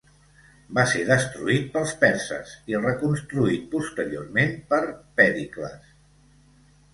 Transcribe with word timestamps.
Va 0.77 0.83
ser 0.93 1.01
destruït 1.09 1.67
pels 1.75 1.93
perses 2.03 2.53
i 2.73 2.79
reconstruït 2.85 3.67
posteriorment 3.75 4.57
per 4.73 4.81
Pèricles. 5.23 5.87